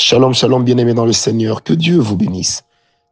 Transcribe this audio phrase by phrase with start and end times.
[0.00, 1.64] Shalom, shalom, bien-aimés dans le Seigneur.
[1.64, 2.62] Que Dieu vous bénisse.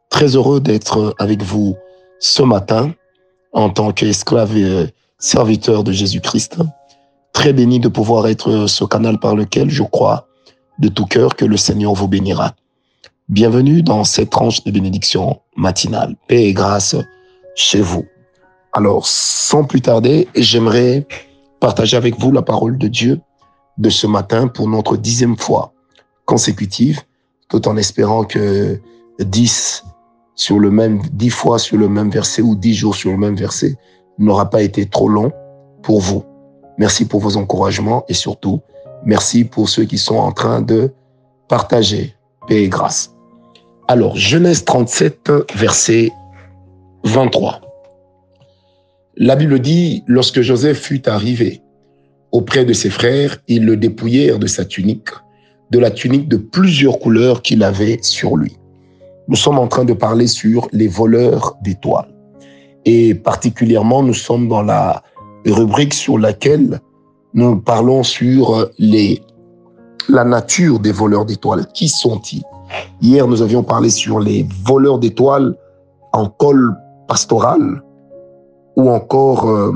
[0.08, 1.76] Très heureux d'être avec vous
[2.20, 2.92] ce matin
[3.52, 6.58] en tant qu'esclave et serviteur de Jésus-Christ.
[7.32, 10.28] Très béni de pouvoir être ce canal par lequel je crois
[10.78, 12.54] de tout cœur que le Seigneur vous bénira.
[13.28, 16.14] Bienvenue dans cette tranche de bénédiction matinale.
[16.28, 16.94] Paix et grâce
[17.56, 18.06] chez vous.
[18.72, 21.04] Alors, sans plus tarder, j'aimerais
[21.58, 23.20] partager avec vous la parole de Dieu
[23.76, 25.72] de ce matin pour notre dixième fois
[26.26, 27.00] consécutive,
[27.48, 28.78] tout en espérant que
[29.20, 29.84] dix
[30.34, 33.36] sur le même, dix fois sur le même verset ou dix jours sur le même
[33.36, 33.76] verset
[34.18, 35.32] n'aura pas été trop long
[35.82, 36.24] pour vous.
[36.78, 38.60] Merci pour vos encouragements et surtout,
[39.04, 40.92] merci pour ceux qui sont en train de
[41.48, 42.14] partager
[42.46, 43.14] paix et grâce.
[43.88, 46.10] Alors, Genèse 37, verset
[47.04, 47.60] 23.
[49.16, 51.62] La Bible dit, lorsque Joseph fut arrivé
[52.32, 55.08] auprès de ses frères, ils le dépouillèrent de sa tunique,
[55.70, 58.56] de la tunique de plusieurs couleurs qu'il avait sur lui.
[59.28, 62.14] Nous sommes en train de parler sur les voleurs d'étoiles.
[62.84, 65.02] Et particulièrement, nous sommes dans la
[65.44, 66.80] rubrique sur laquelle
[67.34, 69.20] nous parlons sur les,
[70.08, 71.66] la nature des voleurs d'étoiles.
[71.74, 72.44] Qui sont-ils?
[73.00, 75.54] Hier, nous avions parlé sur les voleurs d'étoiles
[76.12, 76.74] en col
[77.08, 77.82] pastoral
[78.76, 79.72] ou encore euh,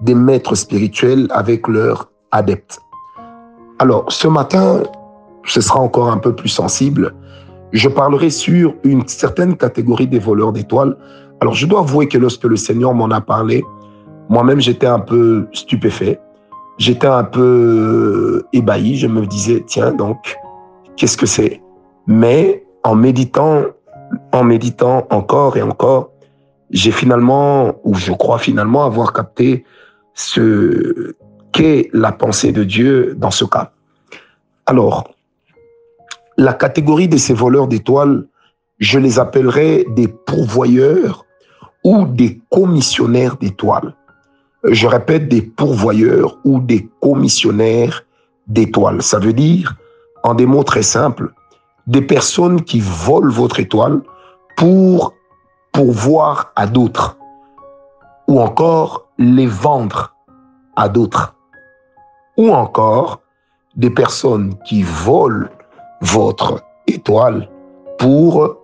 [0.00, 2.80] des maîtres spirituels avec leurs adeptes.
[3.78, 4.82] Alors, ce matin,
[5.46, 7.14] ce sera encore un peu plus sensible.
[7.72, 10.96] Je parlerai sur une certaine catégorie des voleurs d'étoiles.
[11.40, 13.64] Alors, je dois avouer que lorsque le Seigneur m'en a parlé,
[14.28, 16.20] moi-même, j'étais un peu stupéfait.
[16.78, 18.96] J'étais un peu ébahi.
[18.96, 20.36] Je me disais, tiens, donc,
[20.96, 21.60] qu'est-ce que c'est?
[22.06, 23.64] Mais en méditant,
[24.32, 26.10] en méditant encore et encore,
[26.70, 29.64] j'ai finalement, ou je crois finalement avoir capté
[30.14, 31.14] ce
[31.52, 33.72] qu'est la pensée de Dieu dans ce cas.
[34.66, 35.11] Alors,
[36.42, 38.26] la catégorie de ces voleurs d'étoiles,
[38.80, 41.24] je les appellerai des pourvoyeurs
[41.84, 43.94] ou des commissionnaires d'étoiles.
[44.64, 48.04] Je répète, des pourvoyeurs ou des commissionnaires
[48.48, 49.02] d'étoiles.
[49.02, 49.76] Ça veut dire,
[50.24, 51.32] en des mots très simples,
[51.86, 54.00] des personnes qui volent votre étoile
[54.56, 55.14] pour
[55.70, 57.16] pourvoir à d'autres
[58.26, 60.16] ou encore les vendre
[60.74, 61.36] à d'autres
[62.36, 63.20] ou encore
[63.76, 65.48] des personnes qui volent
[66.02, 67.48] votre étoile
[67.98, 68.56] pour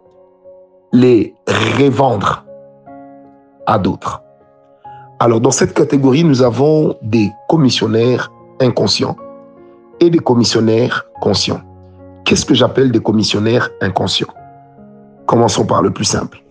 [0.93, 2.45] les revendre
[3.67, 4.23] à d'autres.
[5.21, 9.17] Alors, dans cette catégorie, nous avons des commissionnaires inconscients
[10.01, 11.61] et des commissionnaires conscients.
[12.25, 14.35] Qu'est-ce que j'appelle des commissionnaires inconscients?
[15.27, 16.43] Commençons par le plus simple.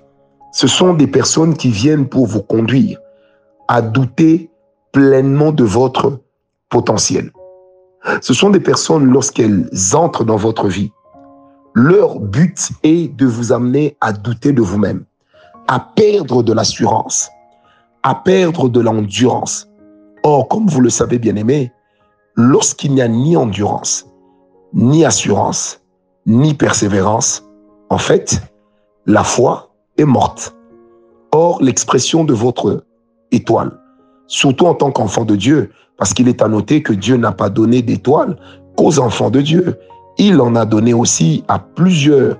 [0.53, 2.99] Ce sont des personnes qui viennent pour vous conduire
[3.67, 4.49] à douter
[4.91, 6.19] pleinement de votre
[6.69, 7.31] potentiel.
[8.21, 10.91] Ce sont des personnes, lorsqu'elles entrent dans votre vie,
[11.73, 15.05] leur but est de vous amener à douter de vous-même,
[15.67, 17.29] à perdre de l'assurance,
[18.03, 19.67] à perdre de l'endurance.
[20.23, 21.71] Or, comme vous le savez bien aimé,
[22.35, 24.07] lorsqu'il n'y a ni endurance,
[24.73, 25.81] ni assurance,
[26.25, 27.43] ni persévérance,
[27.89, 28.41] en fait,
[29.05, 30.55] la foi est morte.
[31.31, 32.85] Or, l'expression de votre
[33.31, 33.79] étoile,
[34.27, 37.49] surtout en tant qu'enfant de Dieu, parce qu'il est à noter que Dieu n'a pas
[37.49, 38.37] donné d'étoiles
[38.75, 39.79] qu'aux enfants de Dieu.
[40.17, 42.37] Il en a donné aussi à plusieurs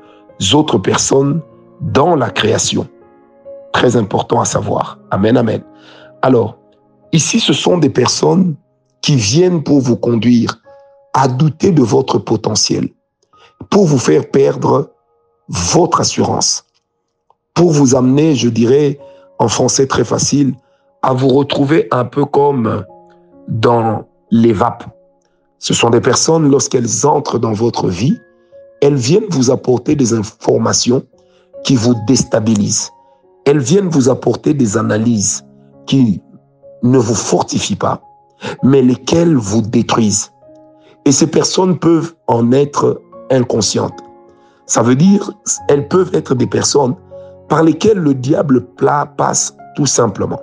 [0.54, 1.42] autres personnes
[1.82, 2.88] dans la création.
[3.74, 5.00] Très important à savoir.
[5.12, 5.62] Amen, amen.
[6.22, 6.58] Alors,
[7.12, 8.56] ici, ce sont des personnes
[9.02, 10.60] qui viennent pour vous conduire
[11.14, 12.90] à douter de votre potentiel,
[13.70, 14.92] pour vous faire perdre
[15.50, 16.66] votre assurance,
[17.54, 19.00] pour vous amener, je dirais,
[19.40, 20.54] en français très facile,
[21.02, 22.84] à vous retrouver un peu comme
[23.48, 24.86] dans les vapes.
[25.60, 28.18] Ce sont des personnes, lorsqu'elles entrent dans votre vie,
[28.82, 31.04] elles viennent vous apporter des informations
[31.64, 32.92] qui vous déstabilisent.
[33.46, 35.44] Elles viennent vous apporter des analyses
[35.86, 36.22] qui
[36.84, 38.02] ne vous fortifient pas,
[38.64, 40.32] mais lesquelles vous détruisent.
[41.06, 43.98] Et ces personnes peuvent en être inconscientes.
[44.66, 45.32] Ça veut dire,
[45.70, 46.96] elles peuvent être des personnes
[47.48, 50.42] par lesquelles le diable plat passe tout simplement.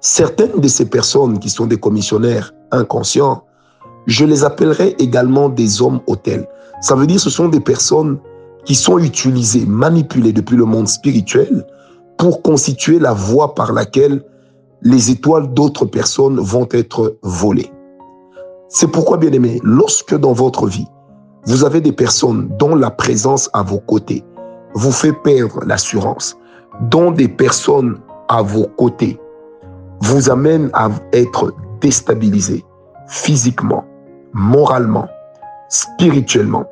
[0.00, 3.42] Certaines de ces personnes qui sont des commissionnaires inconscients,
[4.06, 6.46] je les appellerai également des hommes hôtels.
[6.80, 8.18] Ça veut dire ce sont des personnes
[8.64, 11.66] qui sont utilisées, manipulées depuis le monde spirituel
[12.16, 14.22] pour constituer la voie par laquelle
[14.82, 17.72] les étoiles d'autres personnes vont être volées.
[18.68, 20.86] C'est pourquoi, bien aimé, lorsque dans votre vie,
[21.46, 24.22] vous avez des personnes dont la présence à vos côtés
[24.74, 26.36] vous fait perdre l'assurance,
[26.82, 27.98] dont des personnes
[28.28, 29.18] à vos côtés
[30.00, 32.64] vous amène à être déstabilisé
[33.08, 33.84] physiquement,
[34.32, 35.08] moralement,
[35.68, 36.66] spirituellement.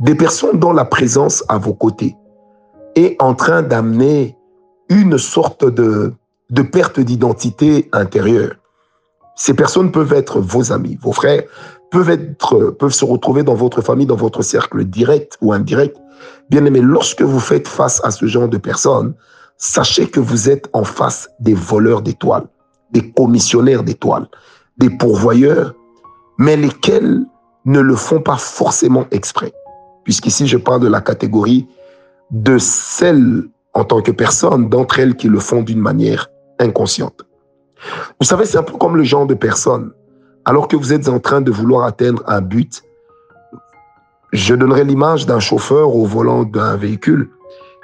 [0.00, 2.16] des personnes dont la présence à vos côtés
[2.94, 4.36] est en train d'amener
[4.88, 6.14] une sorte de,
[6.50, 8.54] de perte d'identité intérieure.
[9.34, 11.42] Ces personnes peuvent être vos amis, vos frères,
[11.90, 15.96] peuvent être, peuvent se retrouver dans votre famille, dans votre cercle direct ou indirect.
[16.50, 19.14] Bien aimé, lorsque vous faites face à ce genre de personnes,
[19.58, 22.46] sachez que vous êtes en face des voleurs d'étoiles,
[22.92, 24.28] des commissionnaires d'étoiles,
[24.78, 25.74] des pourvoyeurs,
[26.38, 27.26] mais lesquels
[27.64, 29.52] ne le font pas forcément exprès.
[30.04, 31.66] Puisqu'ici, je parle de la catégorie
[32.30, 33.44] de celles
[33.74, 37.26] en tant que personnes, d'entre elles qui le font d'une manière inconsciente.
[38.20, 39.92] Vous savez, c'est un peu comme le genre de personne.
[40.44, 42.82] Alors que vous êtes en train de vouloir atteindre un but,
[44.32, 47.30] je donnerai l'image d'un chauffeur au volant d'un véhicule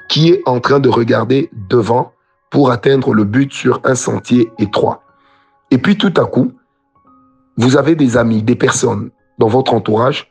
[0.09, 2.13] qui est en train de regarder devant
[2.51, 5.03] pour atteindre le but sur un sentier étroit.
[5.71, 6.53] Et puis tout à coup,
[7.57, 10.31] vous avez des amis, des personnes dans votre entourage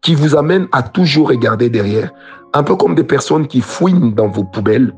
[0.00, 2.12] qui vous amènent à toujours regarder derrière,
[2.52, 4.94] un peu comme des personnes qui fouinent dans vos poubelles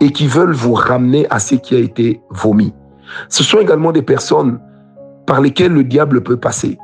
[0.00, 2.72] et qui veulent vous ramener à ce qui a été vomi.
[3.28, 4.60] Ce sont également des personnes
[5.26, 6.78] par lesquelles le diable peut passer,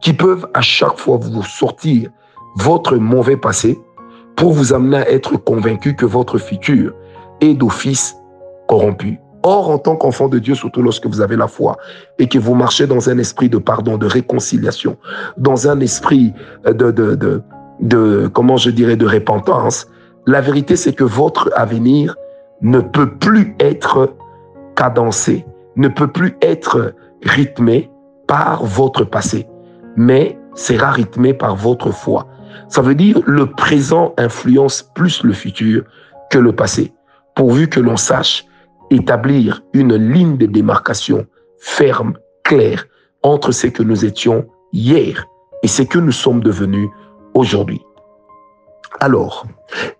[0.00, 2.10] qui peuvent à chaque fois vous sortir
[2.56, 3.78] votre mauvais passé
[4.36, 6.94] pour vous amener à être convaincu que votre futur
[7.40, 8.16] est d'office
[8.68, 9.18] corrompu.
[9.42, 11.76] Or, en tant qu'enfant de Dieu, surtout lorsque vous avez la foi
[12.18, 14.96] et que vous marchez dans un esprit de pardon, de réconciliation,
[15.36, 16.32] dans un esprit
[16.64, 17.42] de, de, de,
[17.80, 19.86] de comment je dirais, de repentance,
[20.26, 22.16] la vérité, c'est que votre avenir
[22.60, 24.14] ne peut plus être
[24.74, 25.46] cadencé,
[25.76, 26.92] ne peut plus être
[27.22, 27.90] rythmé
[28.26, 29.46] par votre passé,
[29.96, 32.26] mais sera rythmé par votre foi.
[32.68, 35.84] Ça veut dire le présent influence plus le futur
[36.30, 36.92] que le passé,
[37.34, 38.44] pourvu que l'on sache
[38.90, 41.26] établir une ligne de démarcation
[41.58, 42.14] ferme,
[42.44, 42.86] claire,
[43.22, 45.26] entre ce que nous étions hier
[45.62, 46.88] et ce que nous sommes devenus
[47.34, 47.80] aujourd'hui.
[49.00, 49.46] Alors,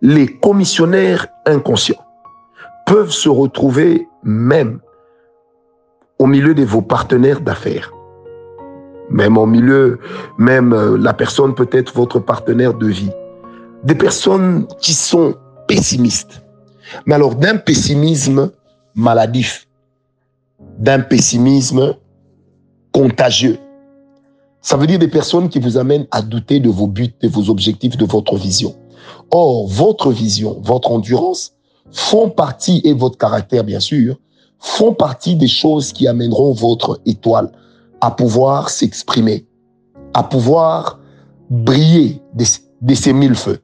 [0.01, 2.05] les commissionnaires inconscients
[2.87, 4.81] peuvent se retrouver même
[6.19, 7.93] au milieu de vos partenaires d'affaires.
[9.11, 9.99] Même au milieu,
[10.39, 13.11] même euh, la personne peut être votre partenaire de vie.
[13.85, 15.35] Des personnes qui sont
[15.69, 16.43] pessimistes.
[17.07, 18.51] Mais alors d'un pessimisme
[18.95, 19.67] maladif,
[20.79, 21.95] d'un pessimisme
[22.93, 23.59] contagieux.
[24.61, 27.51] Ça veut dire des personnes qui vous amènent à douter de vos buts, de vos
[27.51, 28.75] objectifs, de votre vision.
[29.31, 31.53] Or, votre vision, votre endurance
[31.93, 34.17] font partie, et votre caractère bien sûr,
[34.59, 37.53] font partie des choses qui amèneront votre étoile
[38.01, 39.47] à pouvoir s'exprimer,
[40.15, 41.01] à pouvoir
[41.51, 43.61] briller de, ces mille feux.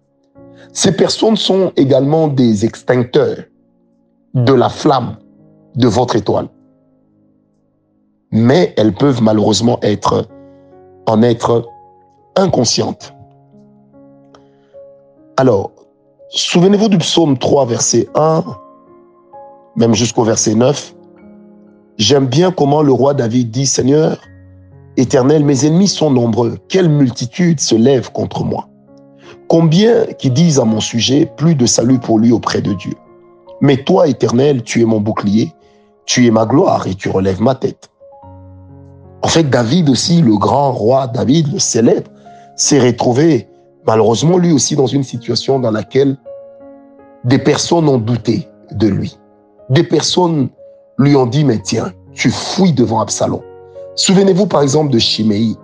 [0.72, 3.44] Ces personnes sont également des extincteurs
[4.34, 5.16] de la flamme
[5.74, 6.48] de votre étoile.
[8.30, 10.26] Mais elles peuvent malheureusement être,
[11.06, 11.66] en être
[12.36, 13.12] inconscientes.
[15.36, 15.72] Alors,
[16.30, 18.44] souvenez-vous du psaume 3, verset 1,
[19.76, 20.94] même jusqu'au verset 9.
[22.02, 24.18] J'aime bien comment le roi David dit, Seigneur,
[24.96, 26.58] éternel, mes ennemis sont nombreux.
[26.68, 28.68] Quelle multitude se lève contre moi.
[29.46, 32.94] Combien qui disent à mon sujet, plus de salut pour lui auprès de Dieu.
[33.60, 35.52] Mais toi, éternel, tu es mon bouclier,
[36.04, 37.88] tu es ma gloire et tu relèves ma tête.
[39.22, 42.10] En fait, David aussi, le grand roi David, le célèbre,
[42.56, 43.46] s'est retrouvé
[43.86, 46.16] malheureusement lui aussi dans une situation dans laquelle
[47.22, 49.16] des personnes ont douté de lui.
[49.70, 50.48] Des personnes
[51.02, 53.40] lui ont dit, mais tiens, tu fouilles devant Absalom.
[53.96, 55.56] Souvenez-vous par exemple de Chiméi,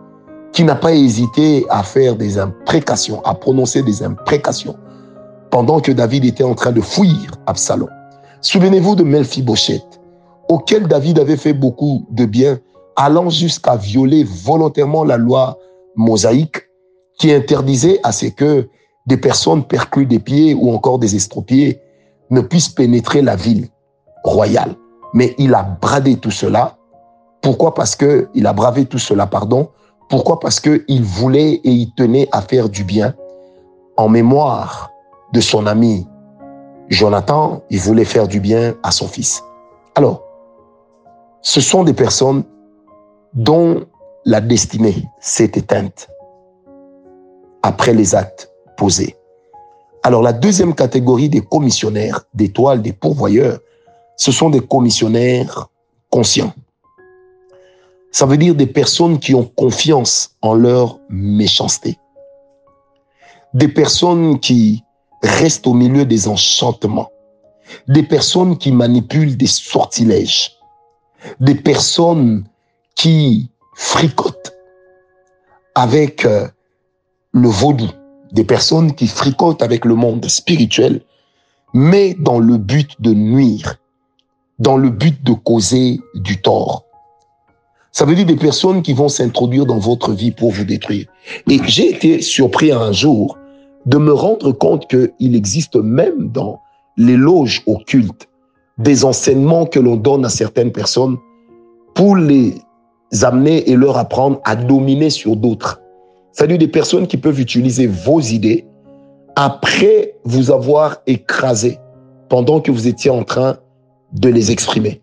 [0.52, 4.76] qui n'a pas hésité à faire des imprécations, à prononcer des imprécations,
[5.50, 7.88] pendant que David était en train de fuir Absalom.
[8.40, 10.00] Souvenez-vous de Melphibosheth,
[10.48, 12.58] auquel David avait fait beaucoup de bien,
[12.96, 15.58] allant jusqu'à violer volontairement la loi
[15.96, 16.62] mosaïque
[17.18, 18.68] qui interdisait à ce que
[19.06, 21.80] des personnes perclues des pieds ou encore des estropiés
[22.30, 23.68] ne puissent pénétrer la ville
[24.22, 24.74] royale.
[25.14, 26.76] Mais il a bradé tout cela.
[27.42, 29.68] Pourquoi Parce que il a bravé tout cela, pardon.
[30.08, 33.14] Pourquoi Parce que il voulait et il tenait à faire du bien
[33.96, 34.90] en mémoire
[35.32, 36.06] de son ami
[36.88, 37.62] Jonathan.
[37.70, 39.42] Il voulait faire du bien à son fils.
[39.94, 40.22] Alors,
[41.42, 42.44] ce sont des personnes
[43.34, 43.84] dont
[44.24, 46.08] la destinée s'est éteinte
[47.62, 49.16] après les actes posés.
[50.02, 53.58] Alors la deuxième catégorie des commissionnaires d'étoiles, des pourvoyeurs,
[54.18, 55.68] ce sont des commissionnaires
[56.10, 56.52] conscients.
[58.10, 61.98] Ça veut dire des personnes qui ont confiance en leur méchanceté.
[63.54, 64.84] Des personnes qui
[65.22, 67.10] restent au milieu des enchantements.
[67.86, 70.58] Des personnes qui manipulent des sortilèges
[71.40, 72.44] des personnes
[72.94, 74.54] qui fricotent
[75.74, 76.48] avec euh,
[77.32, 77.88] le vaudou,
[78.32, 81.00] des personnes qui fricotent avec le monde spirituel,
[81.74, 83.76] mais dans le but de nuire,
[84.58, 86.84] dans le but de causer du tort.
[87.92, 91.06] Ça veut dire des personnes qui vont s'introduire dans votre vie pour vous détruire.
[91.48, 93.38] Et j'ai été surpris un jour
[93.86, 96.60] de me rendre compte qu'il existe même dans
[96.96, 98.28] les loges occultes
[98.78, 101.16] des enseignements que l'on donne à certaines personnes
[101.94, 102.54] pour les
[103.22, 105.80] amener et leur apprendre à dominer sur d'autres.
[106.32, 108.66] C'est-à-dire des personnes qui peuvent utiliser vos idées
[109.34, 111.78] après vous avoir écrasé
[112.28, 113.56] pendant que vous étiez en train
[114.12, 115.00] de les exprimer.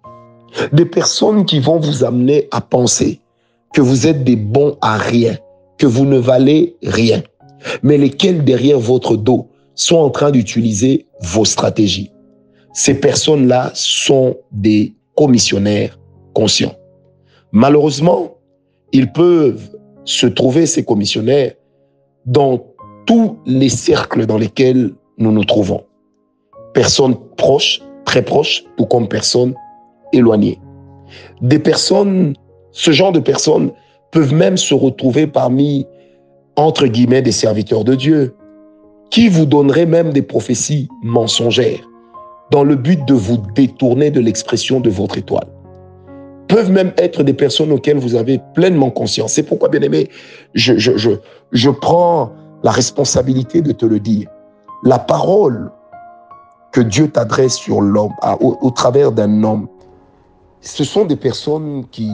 [0.72, 3.20] Des personnes qui vont vous amener à penser
[3.74, 5.38] que vous êtes des bons à rien,
[5.78, 7.22] que vous ne valez rien,
[7.84, 12.12] mais lesquels derrière votre dos sont en train d'utiliser vos stratégies.
[12.74, 16.00] Ces personnes-là sont des commissionnaires
[16.34, 16.76] conscients.
[17.52, 18.36] Malheureusement,
[18.92, 19.70] ils peuvent
[20.06, 21.54] se trouver, ces commissionnaires,
[22.26, 22.66] dans
[23.06, 25.84] tous les cercles dans lesquels nous nous trouvons.
[26.74, 29.54] Personnes proches, très proches, tout comme personnes
[30.14, 30.60] éloignées.
[31.42, 32.36] Des personnes,
[32.72, 33.72] ce genre de personnes
[34.12, 35.86] peuvent même se retrouver parmi,
[36.56, 38.36] entre guillemets, des serviteurs de Dieu,
[39.10, 41.88] qui vous donneraient même des prophéties mensongères
[42.52, 45.48] dans le but de vous détourner de l'expression de votre étoile
[46.48, 49.34] peuvent même être des personnes auxquelles vous avez pleinement conscience.
[49.34, 50.10] C'est pourquoi, bien aimé,
[50.54, 51.12] je, je, je,
[51.52, 52.32] je prends
[52.64, 54.28] la responsabilité de te le dire.
[54.84, 55.72] La parole
[56.76, 59.70] que Dieu t'adresse sur l'homme, au, travers d'un homme,
[60.60, 62.12] ce sont des personnes qui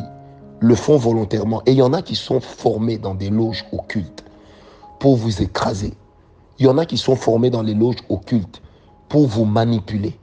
[0.59, 1.63] le font volontairement.
[1.65, 4.23] Et il y en a qui sont formés dans des loges occultes
[4.99, 5.95] pour vous écraser.
[6.59, 8.61] Il y en a qui sont formés dans les loges occultes
[9.09, 10.15] pour vous manipuler.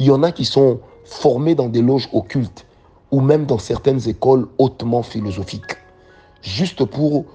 [0.00, 2.66] Il y en a qui sont formés dans des loges occultes
[3.12, 5.76] ou même dans certaines écoles hautement philosophiques.
[6.42, 7.26] Juste pour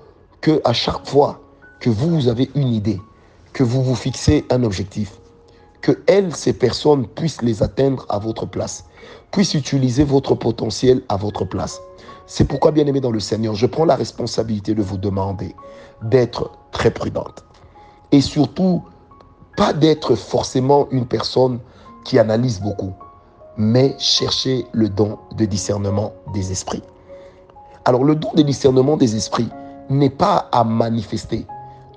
[0.41, 1.39] que à chaque fois
[1.79, 2.99] que vous avez une idée,
[3.53, 5.21] que vous vous fixez un objectif,
[5.81, 8.85] que elles, ces personnes, puissent les atteindre à votre place,
[9.31, 11.81] puissent utiliser votre potentiel à votre place.
[12.27, 15.55] C'est pourquoi, bien aimé dans le Seigneur, je prends la responsabilité de vous demander
[16.03, 17.43] d'être très prudente.
[18.11, 18.83] Et surtout,
[19.57, 21.59] pas d'être forcément une personne
[22.03, 22.93] qui analyse beaucoup
[23.59, 26.81] mais cherchez le don de discernement des esprits.
[27.83, 29.49] Alors le don de discernement des esprits
[29.89, 31.45] n'est pas à manifester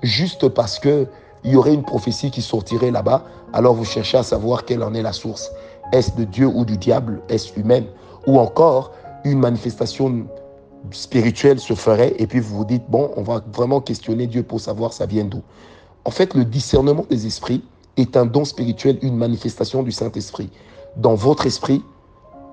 [0.01, 1.07] juste parce que
[1.43, 4.93] il y aurait une prophétie qui sortirait là-bas, alors vous cherchez à savoir quelle en
[4.93, 5.51] est la source.
[5.91, 7.21] Est-ce de Dieu ou du diable?
[7.29, 7.85] Est-ce humaine
[8.27, 8.91] Ou encore
[9.25, 10.25] une manifestation
[10.91, 14.59] spirituelle se ferait et puis vous vous dites, bon, on va vraiment questionner Dieu pour
[14.59, 15.41] savoir ça vient d'où?
[16.05, 17.63] En fait, le discernement des esprits
[17.97, 20.49] est un don spirituel, une manifestation du Saint-Esprit
[20.97, 21.81] dans votre esprit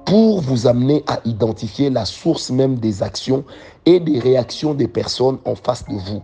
[0.04, 3.44] pour vous amener à identifier la source même des actions
[3.86, 6.22] et des réactions des personnes en face de vous.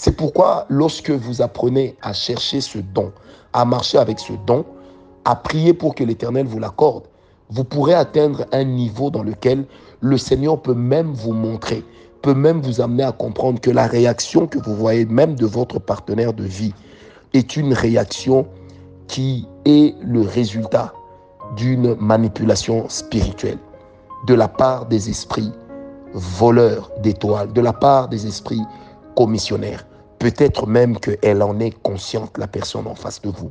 [0.00, 3.10] C'est pourquoi lorsque vous apprenez à chercher ce don,
[3.52, 4.64] à marcher avec ce don,
[5.24, 7.02] à prier pour que l'Éternel vous l'accorde,
[7.50, 9.64] vous pourrez atteindre un niveau dans lequel
[10.00, 11.82] le Seigneur peut même vous montrer,
[12.22, 15.80] peut même vous amener à comprendre que la réaction que vous voyez même de votre
[15.80, 16.74] partenaire de vie
[17.34, 18.46] est une réaction
[19.08, 20.92] qui est le résultat
[21.56, 23.58] d'une manipulation spirituelle
[24.28, 25.50] de la part des esprits
[26.12, 28.62] voleurs d'étoiles, de la part des esprits
[29.18, 29.84] commissionnaires.
[30.20, 33.50] Peut-être même qu'elle en est consciente, la personne en face de vous.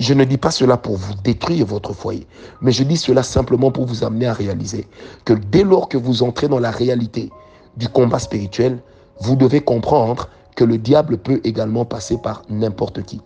[0.00, 2.26] Je ne dis pas cela pour vous détruire votre foyer,
[2.62, 4.88] mais je dis cela simplement pour vous amener à réaliser
[5.26, 7.28] que dès lors que vous entrez dans la réalité
[7.76, 8.78] du combat spirituel,
[9.20, 13.20] vous devez comprendre que le diable peut également passer par n'importe qui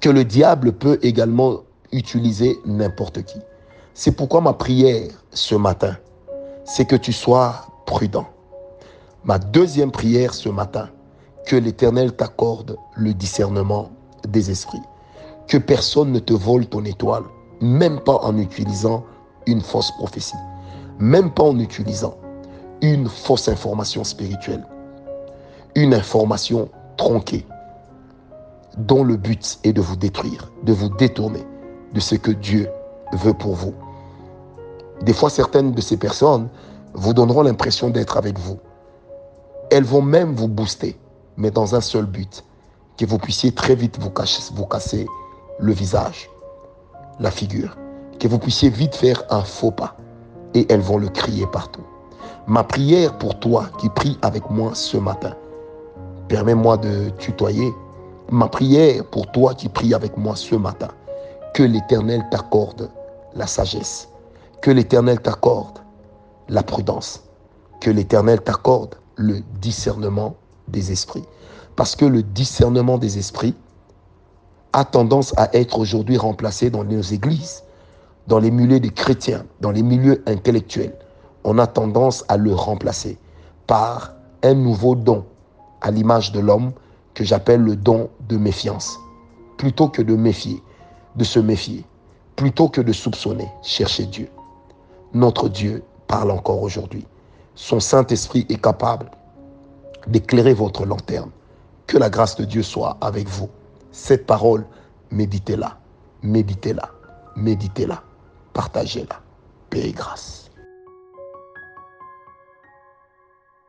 [0.00, 1.60] que le diable peut également
[1.92, 3.38] utiliser n'importe qui.
[3.92, 5.96] C'est pourquoi ma prière ce matin,
[6.64, 8.26] c'est que tu sois prudent.
[9.28, 10.88] Ma deuxième prière ce matin,
[11.46, 13.90] que l'Éternel t'accorde le discernement
[14.26, 14.80] des esprits.
[15.46, 17.24] Que personne ne te vole ton étoile,
[17.60, 19.04] même pas en utilisant
[19.46, 20.38] une fausse prophétie,
[20.98, 22.16] même pas en utilisant
[22.80, 24.66] une fausse information spirituelle,
[25.74, 27.46] une information tronquée,
[28.78, 31.46] dont le but est de vous détruire, de vous détourner
[31.92, 32.66] de ce que Dieu
[33.12, 33.74] veut pour vous.
[35.02, 36.48] Des fois, certaines de ces personnes
[36.94, 38.58] vous donneront l'impression d'être avec vous.
[39.70, 40.98] Elles vont même vous booster,
[41.36, 42.44] mais dans un seul but,
[42.96, 44.10] que vous puissiez très vite vous,
[44.54, 45.06] vous casser
[45.58, 46.30] le visage,
[47.20, 47.76] la figure,
[48.18, 49.96] que vous puissiez vite faire un faux pas,
[50.54, 51.84] et elles vont le crier partout.
[52.46, 55.34] Ma prière pour toi qui prie avec moi ce matin,
[56.28, 57.72] permets-moi de tutoyer,
[58.30, 60.88] Ma prière pour toi qui pries avec moi ce matin,
[61.54, 62.90] que l'Éternel t'accorde
[63.34, 64.10] la sagesse,
[64.60, 65.78] que l'Éternel t'accorde
[66.50, 67.22] la prudence,
[67.80, 70.36] que l'Éternel t'accorde le discernement
[70.68, 71.24] des esprits.
[71.76, 73.54] Parce que le discernement des esprits
[74.72, 77.64] a tendance à être aujourd'hui remplacé dans nos églises,
[78.26, 80.94] dans les milieux des chrétiens, dans les milieux intellectuels.
[81.44, 83.18] On a tendance à le remplacer
[83.66, 85.24] par un nouveau don
[85.80, 86.72] à l'image de l'homme
[87.14, 88.98] que j'appelle le don de méfiance.
[89.56, 90.62] Plutôt que de méfier,
[91.16, 91.84] de se méfier,
[92.36, 94.28] plutôt que de soupçonner, chercher Dieu.
[95.12, 97.04] Notre Dieu parle encore aujourd'hui.
[97.60, 99.10] Son Saint-Esprit est capable
[100.06, 101.32] d'éclairer votre lanterne.
[101.88, 103.50] Que la grâce de Dieu soit avec vous.
[103.90, 104.64] Cette parole,
[105.10, 105.76] méditez-la,
[106.22, 106.88] méditez-la,
[107.34, 108.00] méditez-la,
[108.52, 109.16] partagez-la.
[109.70, 110.47] Paix et grâce.